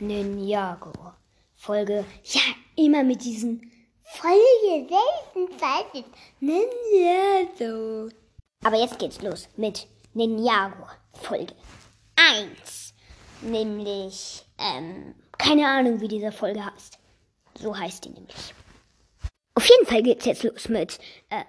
Ninjago. 0.00 0.92
Folge, 1.54 2.04
ja, 2.24 2.40
immer 2.76 3.04
mit 3.04 3.22
diesen 3.24 3.70
Folge 4.02 4.88
selten 4.88 5.58
Zeit 5.58 6.04
Ninjago. 6.40 8.08
Aber 8.64 8.76
jetzt 8.76 8.98
geht's 8.98 9.22
los 9.22 9.48
mit 9.56 9.86
Ninjago 10.14 10.86
Folge 11.12 11.54
1. 12.16 12.94
Nämlich, 13.42 14.44
ähm, 14.58 15.14
keine 15.38 15.66
Ahnung, 15.66 16.00
wie 16.00 16.08
diese 16.08 16.32
Folge 16.32 16.64
heißt. 16.64 16.98
So 17.58 17.76
heißt 17.76 18.04
die 18.04 18.10
nämlich. 18.10 18.54
Auf 19.54 19.68
jeden 19.68 19.86
Fall 19.86 20.02
geht's 20.02 20.24
jetzt 20.24 20.42
los 20.42 20.68
mit, 20.68 20.98
äh, 21.28 21.44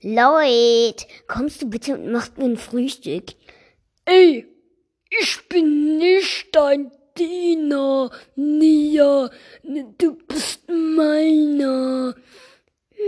Lloyd, 0.00 1.06
kommst 1.28 1.62
du 1.62 1.70
bitte 1.70 1.94
und 1.94 2.10
machst 2.10 2.36
mir 2.36 2.46
ein 2.46 2.56
Frühstück? 2.56 3.34
Ey, 4.04 4.46
ich 5.10 5.48
bin 5.48 5.98
nicht 5.98 6.48
dein 6.52 6.90
Diener, 7.18 8.10
Nia. 8.36 9.30
Du 9.98 10.16
bist 10.26 10.68
meiner. 10.68 12.14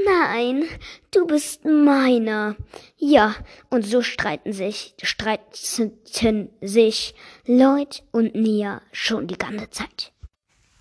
Nein, 0.06 0.64
du 1.10 1.26
bist 1.26 1.64
meiner. 1.64 2.56
Ja, 2.96 3.34
und 3.70 3.84
so 3.84 4.02
streiten 4.02 4.52
sich, 4.52 4.94
streiten 5.02 6.50
sich 6.60 7.14
Lloyd 7.46 8.02
und 8.12 8.34
Nia 8.34 8.82
schon 8.92 9.26
die 9.26 9.38
ganze 9.38 9.70
Zeit. 9.70 10.12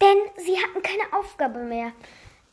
Denn 0.01 0.17
sie 0.43 0.57
hatten 0.57 0.81
keine 0.81 1.13
Aufgabe 1.13 1.59
mehr. 1.59 1.93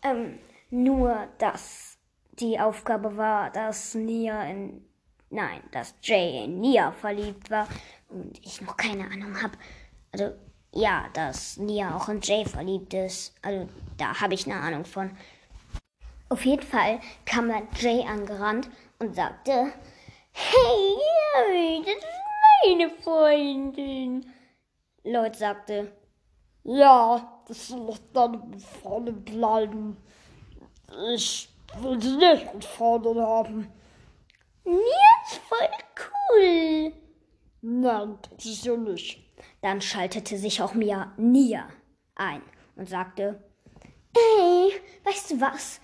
Ähm, 0.02 0.38
nur, 0.70 1.28
dass 1.38 1.98
die 2.38 2.58
Aufgabe 2.58 3.16
war, 3.16 3.50
dass 3.50 3.94
Nia 3.94 4.44
in, 4.44 4.84
nein, 5.30 5.62
dass 5.72 5.94
Jay 6.02 6.44
in 6.44 6.60
Nia 6.60 6.92
verliebt 6.92 7.50
war 7.50 7.68
und 8.08 8.38
ich 8.44 8.60
noch 8.60 8.76
keine 8.76 9.04
Ahnung 9.10 9.42
habe. 9.42 9.56
Also, 10.12 10.32
ja, 10.72 11.08
dass 11.14 11.56
Nia 11.56 11.96
auch 11.96 12.08
in 12.08 12.20
Jay 12.20 12.44
verliebt 12.44 12.94
ist. 12.94 13.34
Also, 13.42 13.68
da 13.96 14.20
habe 14.20 14.34
ich 14.34 14.46
eine 14.46 14.60
Ahnung 14.60 14.84
von. 14.84 15.10
Auf 16.28 16.44
jeden 16.44 16.62
Fall 16.62 17.00
kam 17.26 17.48
dann 17.48 17.66
Jay 17.76 18.04
angerannt 18.06 18.70
und 19.00 19.14
sagte, 19.14 19.72
Hey, 20.32 21.82
das 21.84 21.94
ist 21.96 22.06
meine 22.64 22.90
Freundin. 22.90 24.32
Lloyd 25.02 25.34
sagte, 25.34 25.92
Ja, 26.62 27.42
das 27.48 27.68
doch 27.68 27.98
deine 28.12 28.40
Freundin 28.82 29.24
bleiben. 29.24 29.96
Ich 31.14 31.48
will 31.80 32.00
sie 32.00 32.16
nicht 32.16 32.46
als 32.46 32.66
Freundin 32.66 33.18
haben. 33.18 33.72
Nia 34.64 34.78
ist 35.26 35.40
voll 35.48 35.68
cool. 36.32 36.92
Nein, 37.62 38.18
das 38.36 38.44
ist 38.44 38.64
ja 38.64 38.76
nicht. 38.76 39.29
Dann 39.62 39.80
schaltete 39.80 40.38
sich 40.38 40.62
auch 40.62 40.74
Mia 40.74 41.12
Nia 41.16 41.68
ein 42.14 42.42
und 42.76 42.88
sagte, 42.88 43.42
Ey, 44.14 44.72
weißt 45.04 45.32
du 45.32 45.40
was, 45.40 45.80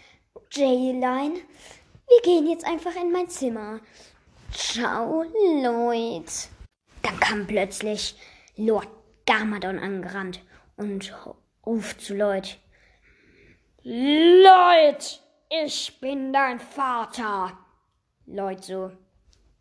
Jayline? 0.51 1.35
Wir 2.09 2.23
gehen 2.23 2.47
jetzt 2.49 2.67
einfach 2.67 2.95
in 2.97 3.13
mein 3.13 3.29
Zimmer. 3.29 3.81
Ciao, 4.53 5.25
Lloyd. 5.63 6.49
Dann 7.03 7.21
kam 7.21 7.47
plötzlich 7.47 8.17
Lord 8.57 8.89
Garmadon 9.27 9.79
angerannt 9.79 10.41
und 10.77 11.15
ruft 11.65 12.01
zu 12.01 12.15
Lloyd. 12.15 12.59
Lloyd, 13.83 15.21
ich 15.49 16.01
bin 16.01 16.33
dein 16.33 16.59
Vater. 16.59 17.59
Lloyd 18.27 18.65
so. 18.65 18.91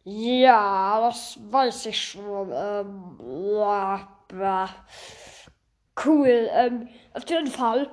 Ja, 0.07 0.99
das 1.01 1.39
weiß 1.51 1.87
ich 1.87 1.99
schon. 1.99 2.51
Ähm, 2.53 3.19
ja, 3.57 4.07
ja. 4.39 4.69
Cool. 6.05 6.47
Ähm, 6.51 6.87
auf 7.13 7.27
jeden 7.27 7.47
Fall 7.47 7.89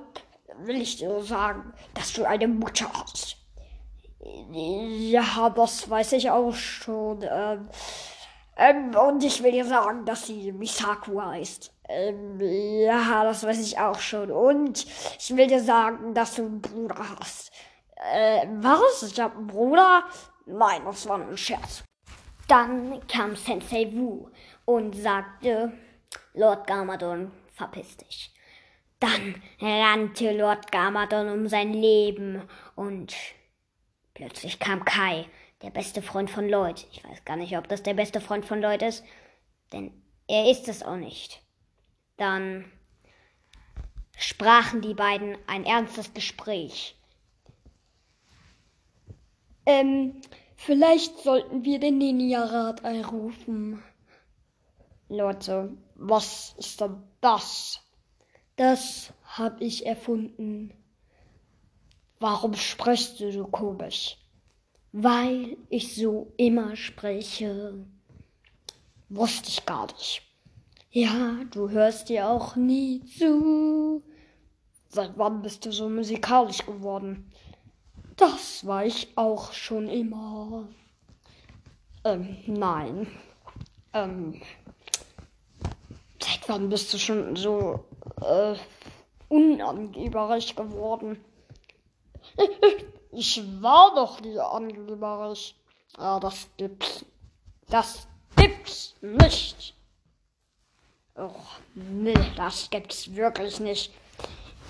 will 0.59 0.79
ich 0.81 0.97
dir 0.97 1.21
sagen, 1.23 1.73
dass 1.95 2.13
du 2.13 2.23
eine 2.25 2.47
Mutter 2.47 2.87
hast. 2.93 3.37
Ja, 4.51 5.49
das 5.49 5.89
weiß 5.89 6.13
ich 6.13 6.29
auch 6.29 6.53
schon. 6.53 7.23
Ähm, 7.23 7.69
ähm, 8.57 8.95
und 8.95 9.23
ich 9.23 9.41
will 9.41 9.51
dir 9.51 9.65
sagen, 9.65 10.05
dass 10.05 10.27
sie 10.27 10.51
Misaku 10.51 11.19
heißt. 11.19 11.71
Ähm, 11.89 12.39
ja, 12.39 13.23
das 13.23 13.43
weiß 13.43 13.59
ich 13.59 13.79
auch 13.79 13.99
schon. 13.99 14.31
Und 14.31 14.85
ich 15.19 15.35
will 15.35 15.47
dir 15.47 15.63
sagen, 15.63 16.13
dass 16.13 16.35
du 16.35 16.43
einen 16.43 16.61
Bruder 16.61 16.95
hast. 17.19 17.51
Äh, 17.95 18.45
was? 18.59 19.01
Ich 19.03 19.19
hab 19.19 19.35
einen 19.35 19.47
Bruder? 19.47 20.03
Nein, 20.45 20.83
das 20.85 21.07
war 21.07 21.19
ein 21.19 21.35
Scherz. 21.37 21.83
Dann 22.47 23.05
kam 23.07 23.35
Sensei 23.35 23.91
Wu 23.93 24.29
und 24.65 24.95
sagte, 24.95 25.73
Lord 26.33 26.67
Garmadon, 26.67 27.31
verpiss 27.53 27.97
dich. 27.97 28.31
Dann 28.99 29.41
rannte 29.59 30.31
Lord 30.31 30.71
Garmadon 30.71 31.29
um 31.29 31.47
sein 31.47 31.73
Leben 31.73 32.41
und 32.75 33.15
plötzlich 34.13 34.59
kam 34.59 34.85
Kai, 34.85 35.25
der 35.61 35.71
beste 35.71 36.01
Freund 36.01 36.29
von 36.29 36.47
Lloyd. 36.47 36.85
Ich 36.91 37.03
weiß 37.03 37.25
gar 37.25 37.35
nicht, 37.35 37.57
ob 37.57 37.67
das 37.67 37.83
der 37.83 37.93
beste 37.93 38.21
Freund 38.21 38.45
von 38.45 38.61
Lloyd 38.61 38.81
ist, 38.81 39.03
denn 39.71 39.91
er 40.27 40.49
ist 40.49 40.67
es 40.67 40.83
auch 40.83 40.95
nicht. 40.95 41.41
Dann 42.17 42.71
sprachen 44.17 44.81
die 44.81 44.93
beiden 44.93 45.37
ein 45.47 45.65
ernstes 45.65 46.13
Gespräch. 46.13 46.95
Ähm, 49.65 50.21
vielleicht 50.65 51.19
sollten 51.19 51.63
wir 51.63 51.79
den 51.79 51.97
Ninja-Rat 51.97 52.83
einrufen. 52.85 53.83
Leute, 55.09 55.77
was 55.95 56.55
ist 56.57 56.81
denn 56.81 57.03
das? 57.21 57.79
Das 58.55 59.13
hab 59.23 59.61
ich 59.61 59.85
erfunden. 59.85 60.73
Warum 62.19 62.53
sprichst 62.53 63.19
du 63.19 63.31
so 63.31 63.45
komisch? 63.45 64.17
Weil 64.91 65.57
ich 65.69 65.95
so 65.95 66.31
immer 66.37 66.75
spreche. 66.75 67.85
Wusste 69.09 69.49
ich 69.49 69.65
gar 69.65 69.87
nicht. 69.87 70.21
Ja, 70.91 71.43
du 71.51 71.69
hörst 71.69 72.09
dir 72.09 72.29
auch 72.29 72.55
nie 72.55 73.03
zu. 73.05 74.03
Seit 74.87 75.17
wann 75.17 75.41
bist 75.41 75.65
du 75.65 75.71
so 75.71 75.89
musikalisch 75.89 76.65
geworden? 76.65 77.31
Das 78.15 78.65
war 78.65 78.85
ich 78.85 79.17
auch 79.17 79.53
schon 79.53 79.87
immer. 79.87 80.67
Ähm, 82.03 82.37
nein. 82.47 83.07
Ähm, 83.93 84.41
seit 86.19 86.47
wann 86.47 86.69
bist 86.69 86.93
du 86.93 86.97
schon 86.97 87.35
so 87.35 87.83
äh, 88.21 88.55
unangeberig 89.29 90.55
geworden? 90.55 91.23
Ich 93.15 93.41
war 93.61 93.93
doch 93.93 94.21
nie 94.21 94.39
angeberig. 94.39 95.55
Ja, 95.97 96.19
das 96.19 96.47
gibt's. 96.57 97.05
Das 97.69 98.07
gibt's 98.35 98.95
nicht. 99.01 99.75
Oh, 101.15 101.29
nee, 101.75 102.17
das 102.35 102.69
gibt's 102.71 103.13
wirklich 103.13 103.59
nicht. 103.59 103.93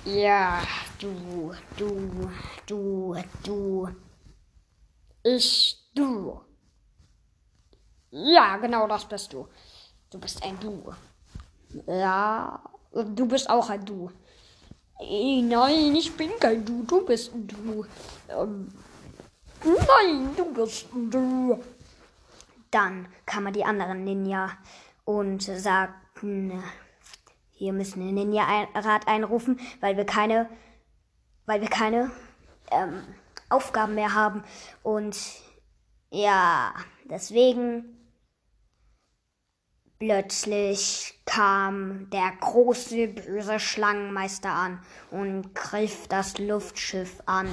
Ja, 0.05 0.61
du, 0.99 1.53
du, 1.77 2.29
du, 2.67 3.15
du. 3.41 3.87
Ich, 5.23 5.79
du. 5.95 6.41
Ja, 8.11 8.57
genau 8.57 8.85
das 8.85 9.05
bist 9.05 9.31
du. 9.31 9.47
Du 10.11 10.19
bist 10.19 10.43
ein 10.43 10.59
Du. 10.59 10.93
Ja, 11.87 12.61
du 12.91 13.25
bist 13.25 13.49
auch 13.49 13.69
ein 13.69 13.85
Du. 13.85 14.11
Nein, 14.99 15.95
ich 15.95 16.11
bin 16.17 16.31
kein 16.37 16.65
Du, 16.65 16.83
du 16.83 17.05
bist 17.05 17.33
ein 17.33 17.47
Du. 17.47 17.85
Ähm, 18.27 18.73
nein, 19.63 20.35
du 20.35 20.53
bist 20.53 20.93
ein 20.93 21.09
Du. 21.09 21.63
Dann 22.71 23.07
kamen 23.25 23.53
die 23.53 23.63
anderen 23.63 24.03
Ninja 24.03 24.49
und 25.05 25.43
sagten, 25.43 26.61
wir 27.63 27.71
müssen 27.71 28.01
den 28.01 28.15
Ninja-Rat 28.15 29.07
einrufen, 29.07 29.57
weil 29.79 29.95
wir 29.95 30.05
keine, 30.05 30.49
weil 31.45 31.61
wir 31.61 31.69
keine 31.69 32.11
ähm, 32.71 33.01
Aufgaben 33.47 33.95
mehr 33.95 34.13
haben. 34.13 34.43
Und 34.83 35.17
ja, 36.09 36.73
deswegen 37.05 37.85
plötzlich 39.97 41.21
kam 41.25 42.09
der 42.09 42.33
große 42.41 43.07
böse 43.07 43.61
Schlangenmeister 43.61 44.51
an 44.51 44.81
und 45.09 45.55
griff 45.55 46.09
das 46.09 46.37
Luftschiff 46.39 47.23
an. 47.27 47.47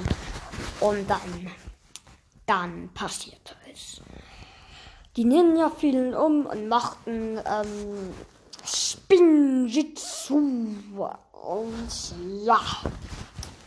Und 0.81 1.09
dann, 1.09 1.51
dann 2.45 2.89
passierte 2.93 3.55
es. 3.71 4.01
Die 5.15 5.23
Ninja 5.23 5.69
fielen 5.69 6.13
um 6.13 6.45
und 6.45 6.67
machten 6.67 7.37
ähm, 7.37 8.13
Spinjitzu. 8.65 10.35
Und 11.31 12.13
ja, 12.43 12.61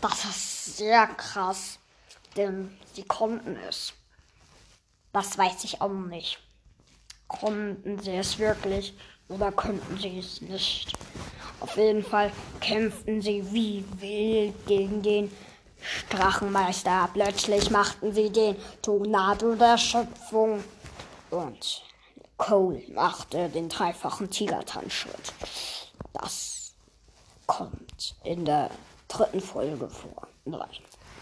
das 0.00 0.24
ist 0.24 0.76
sehr 0.76 1.06
krass, 1.08 1.78
denn 2.36 2.76
sie 2.92 3.04
konnten 3.04 3.56
es. 3.68 3.92
Das 5.12 5.36
weiß 5.38 5.64
ich 5.64 5.80
auch 5.80 5.88
nicht. 5.88 6.38
Konnten 7.28 7.98
sie 8.00 8.16
es 8.16 8.38
wirklich 8.38 8.94
oder 9.28 9.50
könnten 9.52 9.96
sie 9.98 10.18
es 10.18 10.40
nicht? 10.40 10.92
Auf 11.60 11.76
jeden 11.76 12.04
Fall 12.04 12.30
kämpften 12.60 13.22
sie 13.22 13.42
wie 13.52 13.84
wild 13.98 14.66
gegen 14.66 15.02
den 15.02 15.32
Drachenmeister. 16.10 17.08
Plötzlich 17.12 17.70
machten 17.70 18.12
sie 18.12 18.30
den 18.30 18.56
Tornado 18.82 19.54
der 19.54 19.78
Schöpfung 19.78 20.62
und 21.30 21.82
Cole 22.36 22.82
machte 22.92 23.48
den 23.48 23.68
dreifachen 23.68 24.30
Tigertanzschritt. 24.30 25.32
Das 26.12 26.74
kommt 27.46 28.16
in 28.24 28.44
der 28.44 28.70
dritten 29.08 29.40
Folge 29.40 29.88
vor. 29.88 30.26
Nein, 30.44 30.68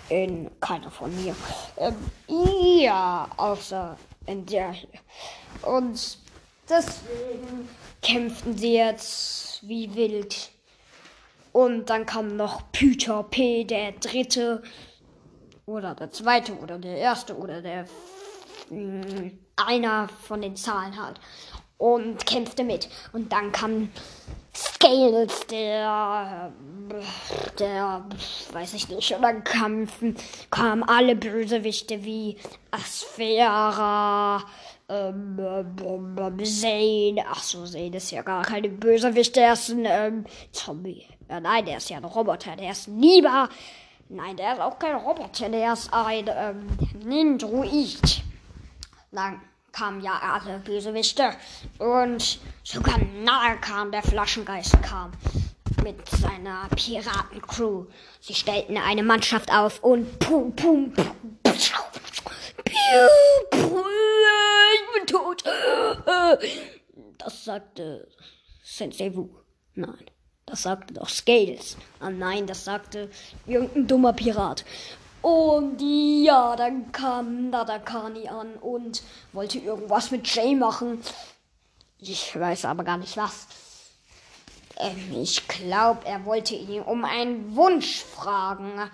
in 0.08 0.50
keiner 0.60 0.90
von 0.90 1.14
mir. 1.22 1.34
Ähm, 1.76 1.96
ja, 2.80 3.28
außer 3.36 3.96
in 4.26 4.46
der 4.46 4.72
hier. 4.72 4.88
Und 5.62 6.18
deswegen 6.68 7.68
kämpften 8.00 8.56
sie 8.56 8.74
jetzt 8.74 9.66
wie 9.68 9.94
wild. 9.94 10.50
Und 11.52 11.90
dann 11.90 12.06
kam 12.06 12.36
noch 12.36 12.62
Peter 12.72 13.22
P., 13.24 13.64
der 13.64 13.92
dritte 13.92 14.62
oder 15.66 15.94
der 15.94 16.10
zweite 16.10 16.54
oder 16.54 16.78
der 16.78 16.96
erste 16.96 17.36
oder 17.36 17.60
der 17.60 17.86
einer 19.56 20.08
von 20.08 20.40
den 20.40 20.56
Zahlen 20.56 21.00
halt 21.02 21.20
und 21.78 22.24
kämpfte 22.26 22.64
mit. 22.64 22.88
Und 23.12 23.32
dann 23.32 23.50
kam 23.52 23.90
Scales, 24.54 25.46
der, 25.48 26.52
der, 27.58 28.04
weiß 28.52 28.74
ich 28.74 28.88
nicht, 28.88 29.12
und 29.12 29.22
dann 29.22 29.42
kampfen, 29.42 30.16
kamen 30.50 30.82
alle 30.84 31.16
Bösewichte 31.16 32.04
wie 32.04 32.36
Asphera, 32.70 34.44
ähm, 34.88 35.38
ähm, 35.38 36.44
Zane, 36.44 37.24
ach 37.28 37.42
so, 37.42 37.64
Zane 37.64 37.96
ist 37.96 38.10
ja 38.10 38.22
gar 38.22 38.42
keine 38.42 38.68
Bösewicht, 38.68 39.34
der 39.36 39.54
ist 39.54 39.70
ein 39.70 39.86
ähm, 39.86 40.24
Zombie. 40.52 41.06
Ja, 41.28 41.40
nein, 41.40 41.64
der 41.64 41.78
ist 41.78 41.88
ja 41.88 41.96
ein 41.96 42.04
Roboter, 42.04 42.54
der 42.56 42.72
ist 42.72 42.88
lieber. 42.88 43.48
Nein, 44.08 44.36
der 44.36 44.52
ist 44.52 44.60
auch 44.60 44.78
kein 44.78 44.96
Roboter, 44.96 45.48
der 45.48 45.72
ist 45.72 45.92
ein 45.92 46.28
ähm, 46.28 46.68
Nindroid. 47.04 48.22
Dann 49.14 49.42
kamen 49.72 50.00
ja 50.00 50.18
alle 50.18 50.58
Bösewichte 50.60 51.34
und 51.78 52.40
sogar 52.64 52.98
nahe 52.98 53.58
kam 53.60 53.92
der 53.92 54.02
Flaschengeist 54.02 54.82
kam 54.82 55.12
mit 55.84 56.08
seiner 56.08 56.66
Piratencrew. 56.74 57.84
Sie 58.20 58.34
stellten 58.34 58.78
eine 58.78 59.02
Mannschaft 59.02 59.52
auf 59.52 59.82
und 59.82 60.18
pum 60.18 60.56
pum 60.56 60.94
pum. 60.94 61.12
Ich 61.44 61.72
bin 64.94 65.06
tot. 65.06 65.44
Das 67.18 67.44
sagte 67.44 68.08
Sensei 68.62 69.14
Wu. 69.14 69.28
Nein. 69.74 70.06
Das 70.46 70.62
sagte 70.62 70.94
doch 70.94 71.10
Scales. 71.10 71.76
Ah 72.00 72.08
nein, 72.08 72.46
das 72.46 72.64
sagte 72.64 73.10
irgendein 73.46 73.86
dummer 73.86 74.14
Pirat. 74.14 74.64
Und 75.22 75.80
ja, 75.80 76.56
dann 76.56 76.90
kam 76.90 77.50
Nadakani 77.50 78.28
an 78.28 78.56
und 78.56 79.02
wollte 79.32 79.58
irgendwas 79.58 80.10
mit 80.10 80.26
Jay 80.34 80.54
machen. 80.54 81.00
Ich 81.98 82.38
weiß 82.38 82.64
aber 82.64 82.82
gar 82.82 82.98
nicht 82.98 83.16
was. 83.16 83.46
Ähm, 84.78 85.22
ich 85.22 85.46
glaube, 85.46 86.04
er 86.04 86.24
wollte 86.24 86.56
ihn 86.56 86.82
um 86.82 87.04
einen 87.04 87.54
Wunsch 87.54 88.02
fragen. 88.02 88.90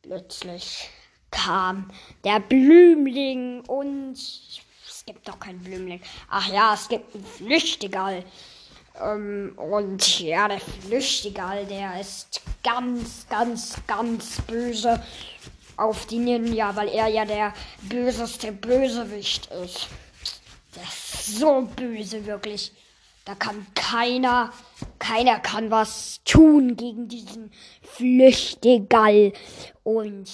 Plötzlich 0.00 0.88
kam 1.30 1.90
der 2.24 2.40
Blümling 2.40 3.60
und 3.66 4.14
es 4.14 5.04
gibt 5.04 5.28
doch 5.28 5.38
keinen 5.38 5.62
Blümling. 5.62 6.00
Ach 6.30 6.48
ja, 6.48 6.72
es 6.72 6.88
gibt 6.88 7.14
einen 7.14 7.26
Flüchtigal. 7.26 8.24
Ähm, 9.00 9.54
und 9.56 10.20
ja, 10.20 10.48
der 10.48 10.60
Flüchtigal, 10.60 11.66
der 11.66 12.00
ist 12.00 12.40
ganz, 12.62 13.26
ganz, 13.28 13.76
ganz 13.86 14.40
böse 14.42 15.02
auf 15.76 16.06
die 16.06 16.18
Ninja, 16.18 16.74
weil 16.74 16.88
er 16.88 17.08
ja 17.08 17.24
der 17.24 17.52
böseste 17.82 18.52
Bösewicht 18.52 19.46
ist. 19.64 19.88
Der 20.74 20.82
ist 20.82 21.38
so 21.38 21.68
böse, 21.76 22.24
wirklich. 22.26 22.72
Da 23.24 23.34
kann 23.34 23.66
keiner, 23.74 24.52
keiner 24.98 25.40
kann 25.40 25.70
was 25.70 26.20
tun 26.24 26.76
gegen 26.76 27.08
diesen 27.08 27.50
Flüchtigal. 27.82 29.32
Und 29.82 30.30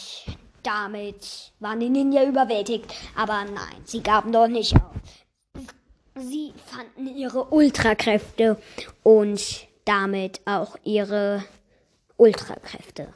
damit 0.62 1.52
waren 1.58 1.80
die 1.80 1.88
Ninja 1.88 2.24
überwältigt. 2.24 2.92
Aber 3.16 3.44
nein, 3.44 3.82
sie 3.84 4.02
gaben 4.02 4.30
doch 4.30 4.46
nicht 4.46 4.76
auf. 4.76 4.92
Sie 6.22 6.52
fanden 6.66 7.16
ihre 7.16 7.46
Ultrakräfte 7.46 8.56
und 9.02 9.66
damit 9.84 10.40
auch 10.44 10.76
ihre 10.84 11.42
Ultrakräfte. 12.16 13.12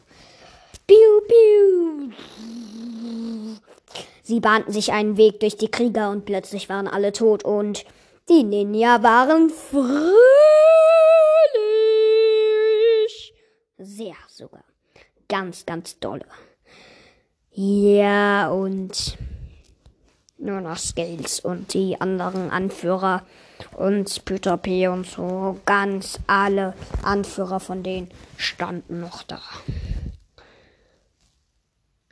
Piu, 0.88 1.20
piu. 1.28 2.10
Sie 4.24 4.40
bahnten 4.40 4.72
sich 4.72 4.90
einen 4.90 5.16
Weg 5.16 5.38
durch 5.38 5.56
die 5.56 5.70
Krieger 5.70 6.10
und 6.10 6.24
plötzlich 6.24 6.68
waren 6.68 6.88
alle 6.88 7.12
tot 7.12 7.44
und 7.44 7.84
die 8.28 8.42
Ninja 8.42 9.04
waren 9.04 9.50
fröhlich. 9.50 10.02
Sehr 13.78 14.16
sogar. 14.26 14.64
Ganz, 15.28 15.64
ganz 15.64 16.00
dolle. 16.00 16.26
Ja, 17.52 18.50
und 18.50 19.16
nur 20.38 20.60
noch 20.60 20.76
Scales 20.76 21.40
und 21.40 21.74
die 21.74 22.00
anderen 22.00 22.50
Anführer 22.50 23.22
und 23.76 24.24
Peter 24.24 24.56
P. 24.56 24.88
und 24.88 25.06
so. 25.06 25.58
Ganz 25.64 26.18
alle 26.26 26.74
Anführer 27.02 27.60
von 27.60 27.82
denen 27.82 28.10
standen 28.36 29.00
noch 29.00 29.22
da. 29.22 29.40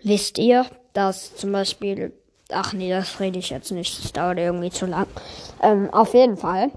Wisst 0.02 0.38
ihr, 0.38 0.66
dass 0.92 1.36
zum 1.36 1.52
Beispiel, 1.52 2.12
ach 2.50 2.72
nee, 2.72 2.90
das 2.90 3.20
rede 3.20 3.38
ich 3.38 3.50
jetzt 3.50 3.72
nicht, 3.72 4.04
das 4.04 4.12
dauert 4.12 4.38
irgendwie 4.38 4.70
zu 4.70 4.86
lang. 4.86 5.06
Ähm, 5.62 5.88
auf 5.92 6.14
jeden 6.14 6.36
Fall 6.36 6.70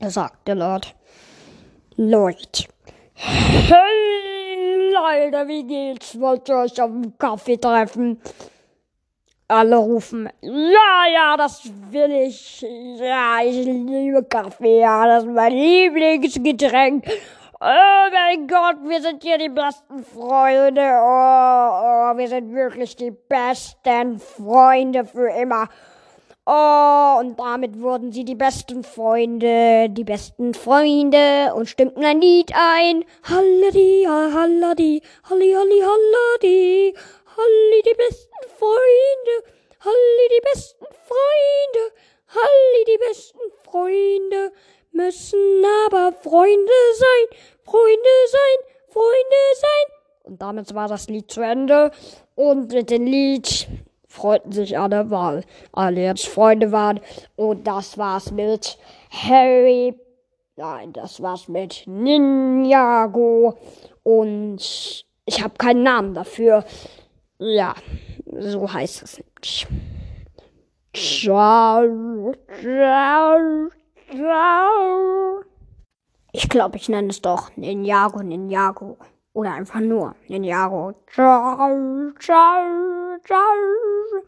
sagt 0.00 0.48
der 0.48 0.56
Lord, 0.56 0.94
Leute, 1.96 2.64
hey 3.14 4.12
Leute, 4.92 5.48
wie 5.48 5.64
geht's? 5.64 6.18
Wollt 6.18 6.48
ihr 6.48 6.56
euch 6.56 6.80
auf 6.80 6.90
einen 6.90 7.16
Kaffee 7.16 7.58
treffen? 7.58 8.20
Alle 9.52 9.76
rufen, 9.76 10.30
ja, 10.40 11.12
ja, 11.12 11.36
das 11.36 11.70
will 11.90 12.10
ich. 12.10 12.62
Ja, 12.62 13.36
ich 13.44 13.66
liebe 13.66 14.24
Kaffee, 14.24 14.80
ja, 14.80 15.04
das 15.04 15.24
ist 15.24 15.30
mein 15.30 15.52
Lieblingsgetränk. 15.52 17.04
Oh 17.60 18.08
mein 18.10 18.46
Gott, 18.46 18.76
wir 18.88 19.02
sind 19.02 19.22
hier 19.22 19.36
die 19.36 19.50
besten 19.50 20.04
Freunde. 20.04 20.80
Oh, 20.80 21.68
oh, 21.84 22.16
wir 22.16 22.28
sind 22.28 22.54
wirklich 22.54 22.96
die 22.96 23.10
besten 23.10 24.18
Freunde 24.18 25.04
für 25.04 25.28
immer. 25.28 25.68
Oh, 26.46 27.18
und 27.20 27.38
damit 27.38 27.80
wurden 27.80 28.10
sie 28.10 28.24
die 28.24 28.34
besten 28.34 28.82
Freunde, 28.82 29.88
die 29.90 30.02
besten 30.02 30.54
Freunde 30.54 31.52
und 31.54 31.68
stimmten 31.68 32.04
ein 32.04 32.20
Lied 32.20 32.52
ein. 32.52 33.04
Halladi, 33.22 34.08
halladi, 34.08 35.02
halli, 35.30 35.52
halli, 35.52 35.82
halladi, 35.84 36.94
halli, 37.36 37.82
die 37.84 37.94
besten 37.94 38.34
Freunde, 38.58 39.34
halli, 39.80 40.28
die 40.30 40.42
besten 40.52 40.86
Freunde, 41.08 41.94
halli, 42.28 42.84
die 42.86 42.98
besten 42.98 43.40
Freunde 43.64 44.52
müssen 44.92 45.64
aber 45.86 46.12
Freunde 46.12 46.72
sein, 46.94 47.38
Freunde 47.64 48.14
sein, 48.30 48.68
Freunde 48.88 49.42
sein. 49.54 49.96
Und 50.24 50.42
damit 50.42 50.74
war 50.74 50.88
das 50.88 51.08
Lied 51.08 51.30
zu 51.30 51.40
Ende. 51.40 51.90
Und 52.34 52.72
mit 52.72 52.90
dem 52.90 53.06
Lied 53.06 53.66
freuten 54.06 54.52
sich 54.52 54.78
alle, 54.78 55.10
weil 55.10 55.44
alle 55.72 56.02
jetzt 56.02 56.28
Freunde 56.28 56.70
waren. 56.70 57.00
Und 57.36 57.66
das 57.66 57.98
war's 57.98 58.30
mit 58.30 58.78
Harry. 59.10 59.98
Nein, 60.56 60.92
das 60.92 61.20
war's 61.22 61.48
mit 61.48 61.84
Ninjago. 61.86 63.58
Und 64.02 65.04
ich 65.24 65.42
habe 65.42 65.54
keinen 65.56 65.82
Namen 65.82 66.14
dafür. 66.14 66.64
Ja, 67.44 67.74
so 68.38 68.72
heißt 68.72 69.02
es 69.02 69.18
nicht. 69.18 69.66
Ciao, 70.94 72.32
ciao, 72.60 73.68
ciao. 74.08 75.42
Ich 76.30 76.48
glaube, 76.48 76.76
ich 76.76 76.88
nenne 76.88 77.08
es 77.08 77.20
doch 77.20 77.50
Ninjago, 77.56 78.22
Ninjago. 78.22 78.96
Oder 79.32 79.54
einfach 79.54 79.80
nur 79.80 80.14
Ninjago. 80.28 80.94
Ciao, 81.12 82.12
ciao, 82.20 83.18
ciao. 83.24 84.20